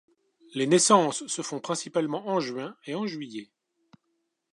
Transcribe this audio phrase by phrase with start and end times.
[0.55, 3.51] Les naissances se font principalement en juin et en juillet.